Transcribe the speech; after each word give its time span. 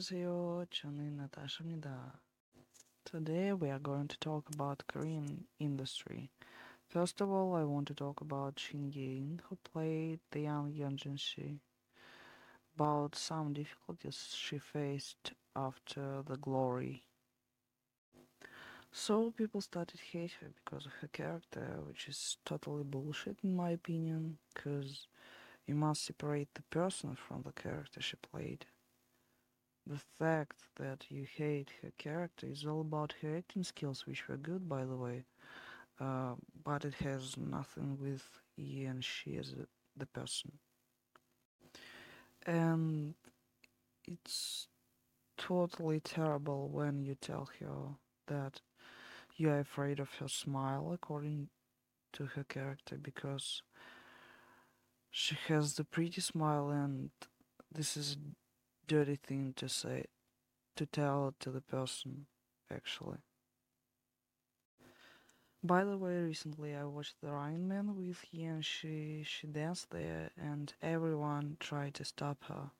안녕하세요. 0.00 0.64
Natasha 0.70 1.12
Natasha입니다. 1.12 2.22
Today 3.04 3.52
we 3.52 3.68
are 3.68 3.78
going 3.78 4.08
to 4.08 4.16
talk 4.18 4.48
about 4.54 4.82
Korean 4.86 5.44
industry. 5.58 6.30
First 6.88 7.20
of 7.20 7.28
all, 7.28 7.54
I 7.54 7.64
want 7.64 7.86
to 7.88 7.94
talk 7.94 8.22
about 8.22 8.58
Shin 8.58 8.90
Ye-eun, 8.90 9.40
who 9.44 9.56
played 9.56 10.20
the 10.30 10.40
young 10.40 10.72
Yeonjin 10.72 11.18
Shi, 11.18 11.60
about 12.74 13.14
some 13.14 13.52
difficulties 13.52 14.34
she 14.34 14.56
faced 14.56 15.34
after 15.54 16.22
the 16.26 16.38
glory. 16.38 17.04
So 18.90 19.32
people 19.36 19.60
started 19.60 20.00
hate 20.00 20.32
her 20.40 20.48
because 20.64 20.86
of 20.86 20.92
her 21.02 21.08
character, 21.08 21.76
which 21.86 22.08
is 22.08 22.38
totally 22.46 22.84
bullshit 22.84 23.36
in 23.44 23.54
my 23.54 23.68
opinion, 23.72 24.38
because 24.54 25.08
you 25.66 25.74
must 25.74 26.06
separate 26.06 26.48
the 26.54 26.62
person 26.70 27.14
from 27.14 27.42
the 27.42 27.52
character 27.52 28.00
she 28.00 28.16
played. 28.16 28.64
The 29.90 29.98
fact 30.20 30.54
that 30.76 31.06
you 31.08 31.26
hate 31.36 31.70
her 31.82 31.90
character 31.98 32.46
is 32.46 32.64
all 32.64 32.80
about 32.80 33.12
her 33.22 33.36
acting 33.36 33.64
skills, 33.64 34.06
which 34.06 34.28
were 34.28 34.36
good, 34.36 34.68
by 34.68 34.84
the 34.84 34.94
way, 34.94 35.24
uh, 35.98 36.34
but 36.64 36.84
it 36.84 36.94
has 36.94 37.36
nothing 37.36 37.98
with 38.00 38.22
Yi 38.56 38.84
and 38.84 39.04
she 39.04 39.36
a, 39.36 39.42
the 39.96 40.06
person. 40.06 40.52
And 42.46 43.14
it's 44.06 44.68
totally 45.36 45.98
terrible 45.98 46.68
when 46.68 47.02
you 47.02 47.16
tell 47.16 47.50
her 47.58 47.96
that 48.28 48.60
you 49.36 49.50
are 49.50 49.58
afraid 49.58 49.98
of 49.98 50.14
her 50.20 50.28
smile, 50.28 50.92
according 50.92 51.48
to 52.12 52.26
her 52.26 52.44
character, 52.44 52.96
because 52.96 53.62
she 55.10 55.36
has 55.48 55.74
the 55.74 55.84
pretty 55.84 56.20
smile, 56.20 56.70
and 56.70 57.10
this 57.74 57.96
is 57.96 58.16
dirty 58.90 59.14
thing 59.14 59.54
to 59.54 59.68
say, 59.68 60.06
to 60.74 60.84
tell 60.84 61.32
to 61.38 61.48
the 61.48 61.60
person, 61.60 62.26
actually. 62.74 63.18
By 65.62 65.84
the 65.84 65.96
way, 65.96 66.18
recently 66.18 66.74
I 66.74 66.82
watched 66.82 67.14
The 67.22 67.30
Rain 67.30 67.68
Man 67.68 67.94
with 67.94 68.24
and 68.32 68.64
she, 68.64 69.22
she 69.24 69.46
danced 69.46 69.90
there 69.90 70.32
and 70.36 70.74
everyone 70.82 71.56
tried 71.60 71.94
to 71.94 72.04
stop 72.04 72.42
her. 72.48 72.72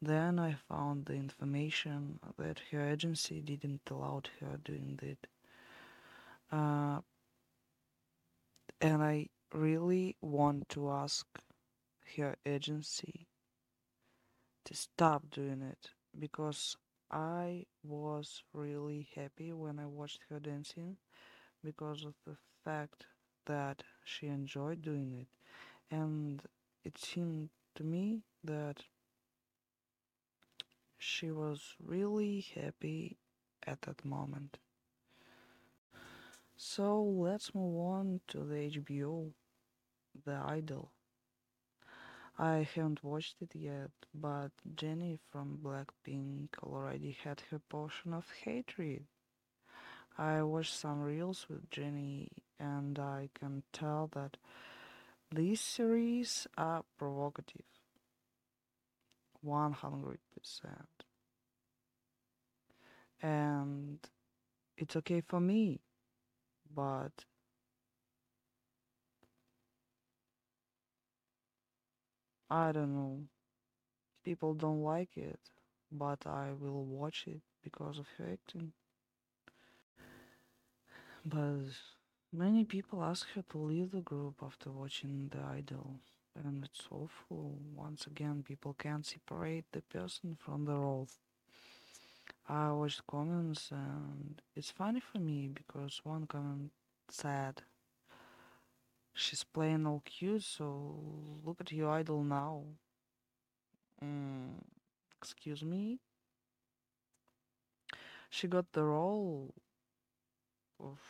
Then 0.00 0.38
I 0.38 0.54
found 0.68 1.06
the 1.06 1.14
information 1.14 2.20
that 2.38 2.60
her 2.70 2.88
agency 2.88 3.40
didn't 3.40 3.80
allow 3.90 4.22
her 4.40 4.58
doing 4.64 5.00
that. 5.02 6.56
Uh, 6.56 7.00
and 8.80 9.02
I 9.02 9.26
really 9.52 10.14
want 10.20 10.68
to 10.68 10.88
ask 10.88 11.26
her 12.16 12.36
agency 12.46 13.26
to 14.68 14.74
stop 14.74 15.30
doing 15.30 15.62
it 15.62 15.90
because 16.18 16.76
I 17.10 17.64
was 17.82 18.42
really 18.52 19.08
happy 19.16 19.52
when 19.52 19.78
I 19.78 19.86
watched 19.86 20.20
her 20.28 20.38
dancing 20.38 20.98
because 21.64 22.04
of 22.04 22.14
the 22.26 22.36
fact 22.64 23.06
that 23.46 23.82
she 24.04 24.26
enjoyed 24.26 24.82
doing 24.82 25.12
it 25.14 25.28
and 25.90 26.42
it 26.84 26.98
seemed 26.98 27.48
to 27.76 27.84
me 27.84 28.24
that 28.44 28.84
she 30.98 31.30
was 31.30 31.74
really 31.80 32.40
happy 32.54 33.16
at 33.66 33.80
that 33.82 34.04
moment. 34.04 34.58
So 36.58 37.02
let's 37.02 37.54
move 37.54 37.78
on 37.80 38.20
to 38.28 38.44
the 38.44 38.56
HBO, 38.56 39.32
The 40.26 40.34
Idol. 40.44 40.92
I 42.38 42.68
haven't 42.72 43.02
watched 43.02 43.42
it 43.42 43.50
yet, 43.56 43.90
but 44.14 44.52
Jennie 44.76 45.18
from 45.32 45.58
Blackpink 45.60 46.50
already 46.62 47.16
had 47.24 47.42
her 47.50 47.58
portion 47.58 48.14
of 48.14 48.26
hatred. 48.44 49.06
I 50.16 50.42
watched 50.42 50.74
some 50.74 51.00
reels 51.00 51.46
with 51.48 51.68
Jennie 51.70 52.30
and 52.60 52.96
I 52.98 53.30
can 53.34 53.64
tell 53.72 54.08
that 54.12 54.36
these 55.34 55.60
series 55.60 56.46
are 56.56 56.84
provocative. 56.96 57.66
100%. 59.44 60.16
And 63.20 63.98
it's 64.76 64.94
okay 64.94 65.22
for 65.22 65.40
me, 65.40 65.80
but 66.72 67.24
I 72.50 72.72
don't 72.72 72.94
know. 72.94 73.20
People 74.24 74.54
don't 74.54 74.82
like 74.82 75.16
it, 75.16 75.40
but 75.92 76.26
I 76.26 76.52
will 76.58 76.84
watch 76.84 77.24
it 77.26 77.42
because 77.62 77.98
of 77.98 78.06
her 78.16 78.30
acting. 78.32 78.72
But 81.24 81.66
many 82.32 82.64
people 82.64 83.02
ask 83.02 83.26
her 83.34 83.42
to 83.50 83.58
leave 83.58 83.90
the 83.90 84.00
group 84.00 84.36
after 84.42 84.70
watching 84.70 85.28
The 85.30 85.40
Idol, 85.40 86.00
and 86.34 86.64
it's 86.64 86.86
awful. 86.90 87.58
Once 87.74 88.06
again, 88.06 88.42
people 88.46 88.74
can't 88.78 89.04
separate 89.04 89.66
the 89.72 89.82
person 89.82 90.36
from 90.38 90.64
the 90.64 90.74
role. 90.74 91.08
I 92.48 92.72
watched 92.72 93.06
comments, 93.06 93.70
and 93.70 94.40
it's 94.56 94.70
funny 94.70 95.00
for 95.00 95.18
me 95.18 95.48
because 95.48 96.00
one 96.02 96.26
comment 96.26 96.70
said, 97.10 97.62
She's 99.20 99.42
playing 99.42 99.84
all 99.84 100.00
cute, 100.04 100.44
so 100.44 100.94
look 101.44 101.60
at 101.60 101.72
your 101.72 101.90
idol 101.90 102.22
now. 102.22 102.62
Mm, 104.00 104.62
excuse 105.20 105.64
me? 105.64 105.98
She 108.30 108.46
got 108.46 108.72
the 108.72 108.84
role 108.84 109.54
of 110.78 111.00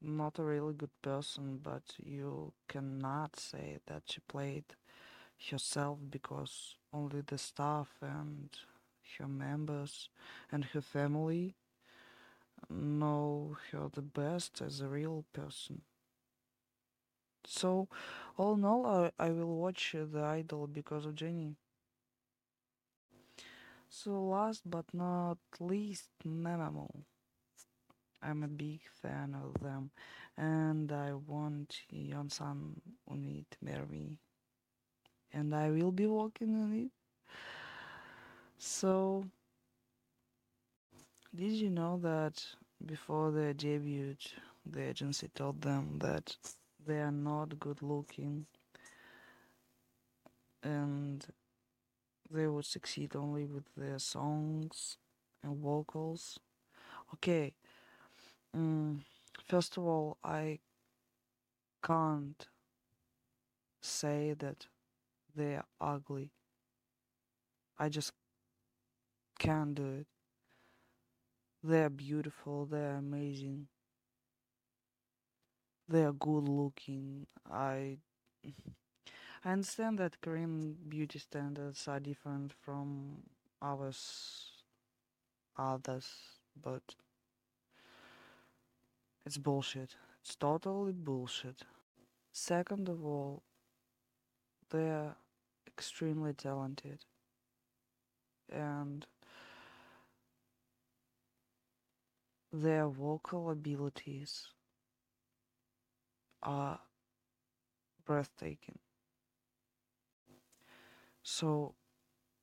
not 0.00 0.38
a 0.38 0.44
really 0.44 0.72
good 0.72 1.02
person, 1.02 1.58
but 1.60 1.82
you 2.00 2.52
cannot 2.68 3.34
say 3.34 3.78
that 3.86 4.04
she 4.06 4.20
played 4.20 4.76
herself 5.50 5.98
because 6.08 6.76
only 6.92 7.22
the 7.22 7.38
staff 7.38 7.88
and 8.00 8.50
her 9.18 9.26
members 9.26 10.10
and 10.52 10.66
her 10.66 10.80
family 10.80 11.56
know 12.70 13.56
her 13.72 13.88
the 13.92 14.00
best 14.00 14.60
as 14.60 14.80
a 14.80 14.86
real 14.86 15.24
person. 15.32 15.82
So, 17.46 17.88
all 18.36 18.54
in 18.54 18.64
all, 18.64 18.84
I, 18.86 19.12
I 19.18 19.30
will 19.30 19.56
watch 19.56 19.94
uh, 19.94 20.04
The 20.10 20.22
Idol 20.22 20.66
because 20.66 21.06
of 21.06 21.14
Jennie. 21.14 21.56
So, 23.88 24.20
last 24.24 24.68
but 24.68 24.92
not 24.92 25.38
least, 25.60 26.10
Mamamoo. 26.24 27.04
I'm 28.22 28.42
a 28.42 28.48
big 28.48 28.80
fan 29.02 29.34
of 29.34 29.60
them, 29.60 29.90
and 30.38 30.90
I 30.90 31.12
want 31.12 31.82
Yongsun 31.92 32.80
unnie 33.10 33.44
to 33.50 33.58
marry 33.60 33.86
me, 33.86 34.18
and 35.32 35.54
I 35.54 35.70
will 35.70 35.90
be 35.92 36.06
working 36.06 36.54
on 36.54 36.72
it. 36.72 36.90
So, 38.58 39.26
did 41.34 41.52
you 41.52 41.68
know 41.70 41.98
that 41.98 42.42
before 42.86 43.30
their 43.30 43.52
debut, 43.52 44.16
the 44.64 44.80
agency 44.82 45.28
told 45.34 45.60
them 45.60 45.98
that 45.98 46.36
they 46.86 47.00
are 47.00 47.12
not 47.12 47.58
good 47.58 47.82
looking 47.82 48.46
and 50.62 51.26
they 52.30 52.46
would 52.46 52.64
succeed 52.64 53.14
only 53.14 53.44
with 53.44 53.64
their 53.76 53.98
songs 53.98 54.96
and 55.42 55.56
vocals? 55.58 56.38
Okay, 57.14 57.54
Mm, 58.56 59.02
first 59.46 59.76
of 59.76 59.84
all, 59.84 60.16
I 60.24 60.58
can't 61.82 62.48
say 63.82 64.32
that 64.32 64.66
they're 65.34 65.64
ugly. 65.80 66.32
I 67.78 67.88
just 67.90 68.12
can't 69.38 69.74
do 69.74 69.84
it. 70.00 70.06
They're 71.62 71.88
beautiful, 71.88 72.66
they're 72.66 72.96
amazing. 72.96 73.68
They're 75.92 76.12
good 76.14 76.48
looking. 76.48 77.26
I 77.50 77.98
I 79.44 79.52
understand 79.52 79.98
that 79.98 80.20
Korean 80.22 80.74
beauty 80.88 81.18
standards 81.18 81.86
are 81.86 82.00
different 82.00 82.54
from 82.64 83.22
ours 83.60 84.62
others, 85.56 86.08
but 86.62 86.94
it's 89.26 89.36
bullshit. 89.36 89.96
It's 90.22 90.34
totally 90.34 90.92
bullshit. 90.92 91.62
Second 92.32 92.88
of 92.88 93.04
all, 93.04 93.42
they're 94.70 95.16
extremely 95.66 96.32
talented. 96.32 97.04
And 98.50 99.06
their 102.50 102.88
vocal 102.88 103.50
abilities 103.50 104.48
are 106.42 106.80
breathtaking. 108.04 108.78
So 111.22 111.74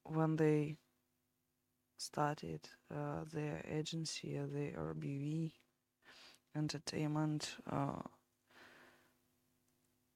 when 0.04 0.36
they 0.36 0.78
started 1.98 2.70
uh, 2.94 3.24
their 3.32 3.64
agency, 3.70 4.38
uh, 4.38 4.46
the 4.52 4.74
RBW 4.76 5.52
Entertainment, 6.56 7.58
uh, 7.70 8.02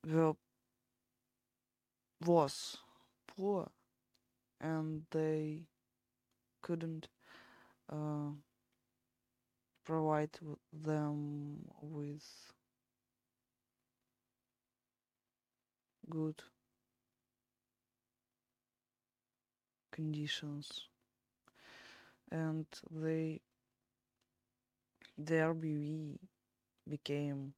were 0.06 0.36
was 2.26 2.78
poor, 3.28 3.70
and 4.62 5.04
they 5.12 5.64
couldn't 6.62 7.08
uh, 7.92 8.32
provide 9.86 10.38
them 10.74 11.66
with 11.82 12.26
good 16.14 16.44
conditions. 19.92 20.88
And 22.32 22.66
they 22.92 23.42
the 25.18 25.36
RBW 25.36 26.18
became 26.90 27.54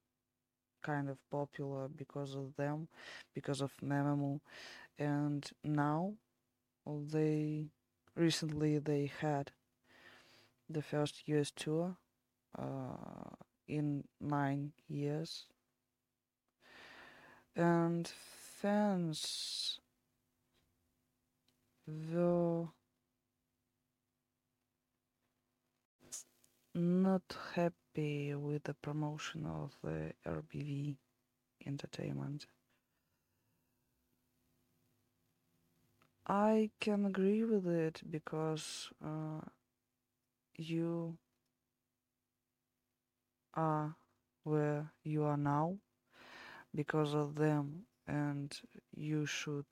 kind 0.84 1.10
of 1.10 1.18
popular 1.32 1.88
because 1.88 2.36
of 2.36 2.56
them 2.58 2.88
because 3.34 3.62
of 3.62 3.72
Mamamoo 3.84 4.40
and 5.00 5.50
now 5.64 6.14
they 6.88 7.68
recently 8.16 8.80
they 8.80 9.12
had 9.22 9.52
the 10.70 10.82
first 10.82 11.28
US 11.28 11.52
tour 11.52 11.96
uh, 12.58 13.36
in 13.68 14.04
nine 14.22 14.72
years. 14.88 15.46
And 17.56 18.12
fans 18.66 19.80
were 21.86 22.66
not 26.74 27.22
happy 27.54 28.34
with 28.34 28.64
the 28.64 28.74
promotion 28.74 29.46
of 29.46 29.78
the 29.84 30.14
RBW 30.26 30.96
entertainment. 31.68 32.48
I 36.26 36.72
can 36.80 37.06
agree 37.06 37.44
with 37.44 37.68
it 37.68 38.02
because 38.10 38.90
uh, 39.06 39.42
you 40.58 41.20
are 43.54 43.96
where 44.44 44.92
you 45.04 45.24
are 45.24 45.38
now 45.38 45.78
because 46.74 47.14
of 47.14 47.36
them 47.36 47.86
and 48.08 48.60
you 48.96 49.26
should 49.26 49.66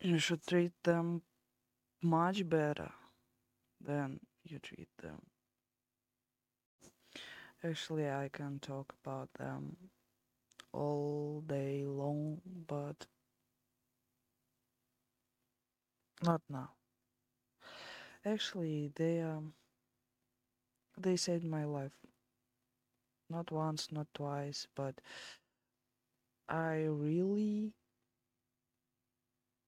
you 0.00 0.18
should 0.18 0.46
treat 0.46 0.72
them 0.84 1.22
much 2.02 2.48
better 2.48 2.92
than 3.80 4.20
you 4.44 4.58
treat 4.60 4.88
them. 5.02 5.20
Actually, 7.64 8.08
I 8.08 8.28
can 8.28 8.60
talk 8.60 8.94
about 9.02 9.32
them 9.34 9.76
all 10.72 11.42
day 11.46 11.84
long, 11.86 12.40
but 12.66 13.06
not 16.22 16.42
now. 16.48 16.70
Actually, 18.24 18.90
they 18.96 19.20
um 19.22 19.54
they 20.98 21.16
saved 21.16 21.44
my 21.44 21.64
life. 21.64 21.92
Not 23.28 23.50
once, 23.50 23.90
not 23.90 24.06
twice, 24.14 24.66
but 24.74 25.00
I 26.48 26.84
really 26.84 27.72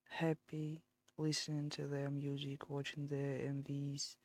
happy 0.08 0.82
listening 1.18 1.70
to 1.70 1.86
their 1.86 2.10
music, 2.10 2.68
watching 2.68 3.06
their 3.08 3.38
MVs, 3.38 4.16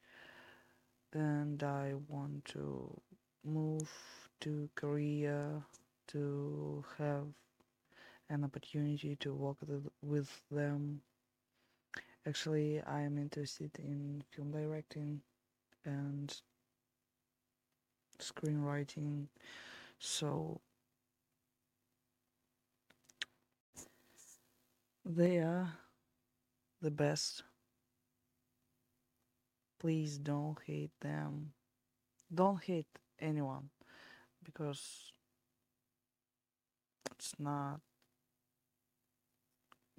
and 1.13 1.63
I 1.63 1.93
want 2.07 2.45
to 2.45 3.01
move 3.43 3.89
to 4.41 4.69
Korea 4.75 5.63
to 6.07 6.83
have 6.97 7.27
an 8.29 8.43
opportunity 8.43 9.15
to 9.17 9.33
work 9.33 9.57
with 10.01 10.41
them. 10.51 11.01
Actually, 12.25 12.81
I 12.81 13.01
am 13.01 13.17
interested 13.17 13.71
in 13.79 14.23
film 14.31 14.51
directing 14.51 15.21
and 15.85 16.33
screenwriting, 18.21 19.27
so 19.99 20.61
they 25.05 25.37
are 25.37 25.73
the 26.81 26.91
best. 26.91 27.43
Please 29.79 30.17
don't 30.17 30.57
hate 30.65 30.91
them. 31.01 31.53
Don't 32.33 32.63
hate 32.63 32.87
anyone 33.19 33.69
because 34.43 35.11
it's 37.11 37.33
not 37.39 37.81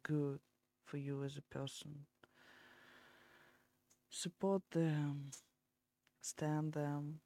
good 0.02 0.40
for 0.84 0.96
you 0.96 1.24
as 1.24 1.36
a 1.36 1.42
person. 1.42 2.06
Support 4.10 4.62
them, 4.72 5.30
stand 6.20 6.72
them, 6.72 7.20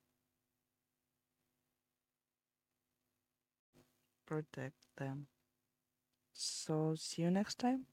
protect 4.26 4.76
them. 4.96 5.26
So, 6.34 6.94
see 6.96 7.22
you 7.22 7.30
next 7.30 7.58
time. 7.58 7.86